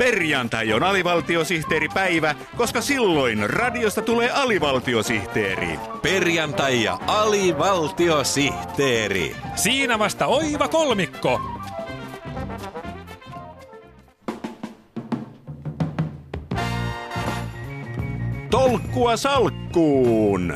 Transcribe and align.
Perjantai 0.00 0.72
on 0.72 0.82
alivaltiosihteeripäivä, 0.82 2.34
koska 2.56 2.80
silloin 2.80 3.50
radiosta 3.50 4.02
tulee 4.02 4.30
alivaltiosihteeri. 4.30 5.78
Perjantai 6.02 6.82
ja 6.82 6.98
alivaltiosihteeri. 7.06 9.36
Siinä 9.54 9.98
vasta 9.98 10.26
oiva 10.26 10.68
kolmikko. 10.68 11.40
Tolkkua 18.50 19.16
salkkuun! 19.16 20.54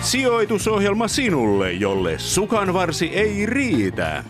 Sijoitusohjelma 0.00 1.08
sinulle, 1.08 1.72
jolle 1.72 2.18
sukanvarsi 2.18 3.06
ei 3.06 3.46
riitä. 3.46 4.24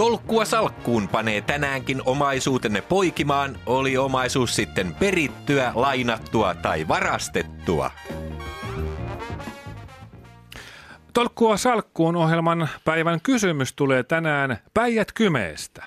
Tolkkua 0.00 0.44
salkkuun 0.44 1.08
panee 1.08 1.40
tänäänkin 1.40 2.02
omaisuutenne 2.04 2.80
poikimaan, 2.80 3.58
oli 3.66 3.96
omaisuus 3.96 4.56
sitten 4.56 4.94
perittyä, 4.94 5.72
lainattua 5.74 6.54
tai 6.54 6.88
varastettua. 6.88 7.90
Tolkkua 11.14 11.56
salkkuun 11.56 12.16
ohjelman 12.16 12.68
päivän 12.84 13.20
kysymys 13.20 13.72
tulee 13.72 14.02
tänään 14.02 14.58
Päijät 14.74 15.12
Kymeestä. 15.12 15.84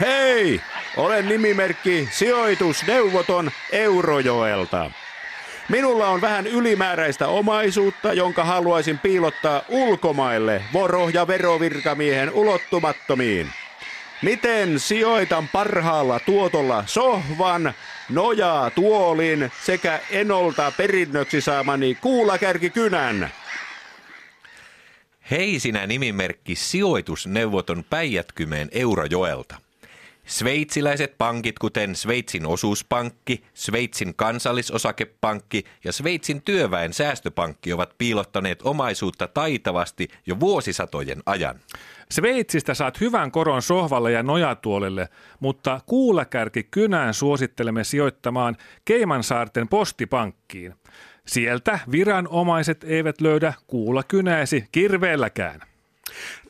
Hei! 0.00 0.60
Olen 0.96 1.28
nimimerkki 1.28 2.08
sijoitusneuvoton 2.12 3.50
Eurojoelta. 3.72 4.90
Minulla 5.68 6.08
on 6.08 6.20
vähän 6.20 6.46
ylimääräistä 6.46 7.28
omaisuutta, 7.28 8.12
jonka 8.12 8.44
haluaisin 8.44 8.98
piilottaa 8.98 9.62
ulkomaille 9.68 10.62
voro- 10.72 11.08
ja 11.08 11.26
verovirkamiehen 11.26 12.30
ulottumattomiin. 12.30 13.50
Miten 14.22 14.80
sijoitan 14.80 15.48
parhaalla 15.48 16.20
tuotolla 16.20 16.84
sohvan, 16.86 17.74
nojaa 18.10 18.70
tuolin 18.70 19.52
sekä 19.62 20.00
enolta 20.10 20.72
perinnöksi 20.76 21.40
saamani 21.40 21.94
kuulakärkikynän? 21.94 23.30
Hei 25.30 25.60
sinä 25.60 25.86
nimimerkki 25.86 26.54
sijoitusneuvoton 26.54 27.84
Päijätkymeen 27.90 28.68
Eurojoelta. 28.72 29.63
Sveitsiläiset 30.26 31.18
pankit, 31.18 31.58
kuten 31.58 31.96
Sveitsin 31.96 32.46
osuuspankki, 32.46 33.44
Sveitsin 33.54 34.14
kansallisosakepankki 34.14 35.64
ja 35.84 35.92
Sveitsin 35.92 36.42
työväen 36.42 36.92
säästöpankki 36.92 37.72
ovat 37.72 37.94
piilottaneet 37.98 38.62
omaisuutta 38.62 39.28
taitavasti 39.28 40.08
jo 40.26 40.40
vuosisatojen 40.40 41.22
ajan. 41.26 41.60
Sveitsistä 42.10 42.74
saat 42.74 43.00
hyvän 43.00 43.30
koron 43.30 43.62
sohvalle 43.62 44.12
ja 44.12 44.22
nojatuolelle, 44.22 45.08
mutta 45.40 45.80
kuulakärki 45.86 46.62
kynään 46.62 47.14
suosittelemme 47.14 47.84
sijoittamaan 47.84 48.56
Keimansaarten 48.84 49.68
postipankkiin. 49.68 50.74
Sieltä 51.26 51.78
viranomaiset 51.90 52.84
eivät 52.84 53.20
löydä 53.20 53.52
kuulakynäisi 53.66 54.64
kirveelläkään. 54.72 55.73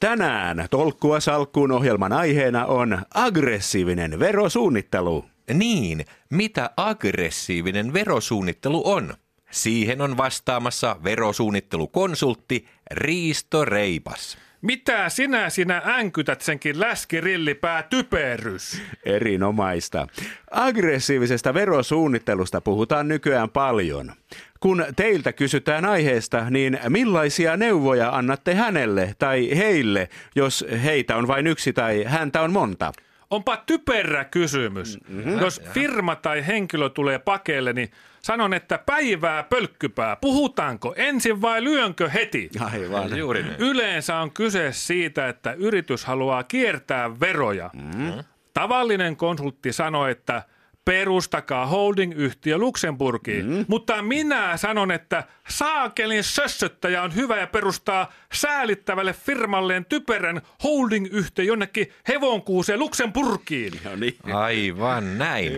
Tänään 0.00 0.66
Tolkkua 0.70 1.20
salkkuun 1.20 1.72
ohjelman 1.72 2.12
aiheena 2.12 2.66
on 2.66 3.02
aggressiivinen 3.14 4.18
verosuunnittelu. 4.18 5.24
Niin, 5.54 6.04
mitä 6.30 6.70
aggressiivinen 6.76 7.92
verosuunnittelu 7.92 8.82
on? 8.90 9.14
Siihen 9.50 10.00
on 10.00 10.16
vastaamassa 10.16 10.96
verosuunnittelukonsultti 11.04 12.66
Riisto 12.90 13.64
Reipas. 13.64 14.38
Mitä 14.62 15.08
sinä 15.08 15.50
sinä 15.50 15.82
änkytät 15.84 16.40
senkin 16.40 16.80
läskirillipää 16.80 17.82
typerys? 17.82 18.82
Erinomaista. 19.04 20.06
Aggressiivisesta 20.50 21.54
verosuunnittelusta 21.54 22.60
puhutaan 22.60 23.08
nykyään 23.08 23.50
paljon. 23.50 24.12
Kun 24.60 24.84
teiltä 24.96 25.32
kysytään 25.32 25.84
aiheesta, 25.84 26.50
niin 26.50 26.78
millaisia 26.88 27.56
neuvoja 27.56 28.10
annatte 28.10 28.54
hänelle 28.54 29.14
tai 29.18 29.56
heille, 29.56 30.08
jos 30.36 30.64
heitä 30.82 31.16
on 31.16 31.28
vain 31.28 31.46
yksi 31.46 31.72
tai 31.72 32.04
häntä 32.04 32.42
on 32.42 32.52
monta? 32.52 32.92
Onpa 33.30 33.56
typerä 33.56 34.24
kysymys. 34.24 34.98
Mm-hmm. 35.08 35.38
Jos 35.38 35.62
firma 35.72 36.16
tai 36.16 36.46
henkilö 36.46 36.88
tulee 36.88 37.18
pakeelle, 37.18 37.72
niin 37.72 37.90
sanon, 38.22 38.54
että 38.54 38.78
päivää 38.78 39.42
pölkkypää. 39.42 40.16
Puhutaanko 40.16 40.94
ensin 40.96 41.42
vai 41.42 41.64
lyönkö 41.64 42.08
heti? 42.08 42.50
Aivan. 42.60 43.18
Juuri 43.18 43.42
niin. 43.42 43.56
Yleensä 43.58 44.16
on 44.16 44.30
kyse 44.30 44.72
siitä, 44.72 45.28
että 45.28 45.52
yritys 45.52 46.04
haluaa 46.04 46.42
kiertää 46.42 47.20
veroja. 47.20 47.70
Mm. 47.74 48.24
Tavallinen 48.54 49.16
konsultti 49.16 49.72
sanoi, 49.72 50.10
että 50.10 50.42
perustakaa 50.84 51.66
holding-yhtiö 51.66 52.58
Luxemburgiin. 52.58 53.50
Mm. 53.50 53.64
Mutta 53.68 54.02
minä 54.02 54.56
sanon, 54.56 54.90
että 54.90 55.24
saakelin 55.48 56.24
sössöttäjä 56.24 57.02
on 57.02 57.14
hyvä 57.14 57.38
ja 57.38 57.46
perustaa 57.46 58.12
säälittävälle 58.32 59.12
firmalleen 59.12 59.84
typerän 59.84 60.42
holding-yhtiö 60.64 61.44
jonnekin 61.44 61.92
hevonkuuseen 62.08 62.78
Luxemburgiin. 62.78 63.72
No 63.84 63.96
niin. 63.96 64.16
Aivan 64.32 65.18
näin. 65.18 65.52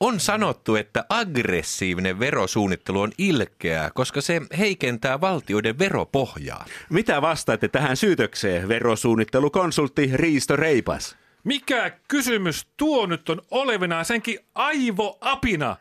On 0.00 0.20
sanottu, 0.20 0.76
että 0.76 1.04
aggressiivinen 1.08 2.18
verosuunnittelu 2.18 3.00
on 3.00 3.12
ilkeää, 3.18 3.90
koska 3.94 4.20
se 4.20 4.42
heikentää 4.58 5.20
valtioiden 5.20 5.78
veropohjaa. 5.78 6.64
Mitä 6.90 7.22
vastaatte 7.22 7.68
tähän 7.68 7.96
syytökseen, 7.96 8.68
verosuunnittelukonsultti 8.68 10.10
Riisto 10.14 10.56
Reipas? 10.56 11.16
Mikä 11.44 11.92
kysymys 12.08 12.66
tuo 12.76 13.06
nyt 13.06 13.28
on 13.28 13.42
olevina 13.50 14.04
senkin 14.04 14.38
aivoapina? 14.54 15.76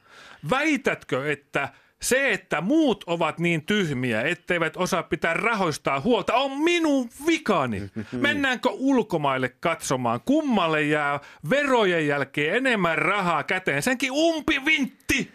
Väitätkö, 0.50 1.31
että 1.31 1.69
se, 2.01 2.31
että 2.31 2.62
muut 2.62 3.03
ovat 3.07 3.40
niin 3.40 3.66
tyhmiä, 3.66 4.22
etteivät 4.22 4.78
osaa 4.78 5.03
pitää 5.03 5.34
rahoistaa 5.34 6.00
huolta, 6.00 6.34
on 6.34 6.59
minun 6.59 7.09
vikani. 7.28 7.81
Mennäänkö 8.12 8.69
ulkomaille 8.72 9.50
katsomaan, 9.50 10.22
kummalle 10.25 10.81
jää 10.81 11.19
verojen 11.50 12.07
jälkeen 12.07 12.56
enemmän 12.56 12.97
rahaa 12.97 13.44
käteen? 13.44 13.81
Senkin 13.81 14.12
umpivintti! 14.12 15.19
Eh, 15.19 15.28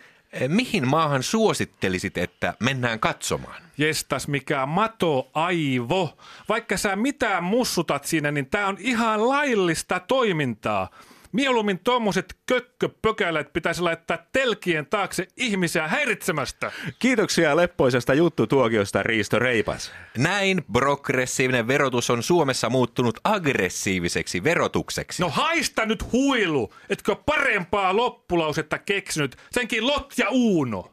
Mihin 0.49 0.89
maahan 0.89 1.23
suosittelisit, 1.23 2.19
että 2.19 2.55
mennään 2.61 3.01
katsomaan? 3.01 3.63
Jestas 3.79 4.29
mikä 4.29 4.67
mato 4.67 5.31
aivo. 5.35 6.19
Vaikka 6.49 6.77
sä 6.77 6.97
mitään 6.97 7.45
mussutat 7.45 8.05
siinä, 8.05 8.31
niin 8.31 8.47
tää 8.51 8.67
on 8.67 8.77
ihan 8.81 9.29
laillista 9.29 10.01
toimintaa. 10.01 10.89
Mieluummin 11.33 11.79
tuommoiset 11.79 12.37
kökköpökälät 12.47 13.53
pitäisi 13.53 13.83
laittaa 13.83 14.19
telkien 14.33 14.87
taakse 14.87 15.27
ihmisiä 15.37 15.89
häiritsemästä. 15.89 16.73
Kiitoksia 16.99 17.57
leppoisesta 17.57 18.15
juttutuokiosta 18.15 19.03
Riisto 19.03 19.39
Reipas. 19.39 19.93
Näin 20.19 20.65
progressiivinen 20.73 21.69
verotus 21.69 22.11
on 22.11 22.23
Suomessa 22.23 22.71
muuttunut 22.71 23.21
aggressiiviseksi 23.25 24.45
verotukseksi. 24.45 25.23
No 25.23 25.29
haista 25.31 25.87
nyt 25.87 26.13
huilu, 26.13 26.73
etkö 26.91 27.17
parempaa 27.27 27.97
loppulausetta 27.97 28.79
keksinyt, 28.79 29.37
senkin 29.51 29.87
Lot 29.87 30.13
ja 30.19 30.27
Uuno. 30.31 30.91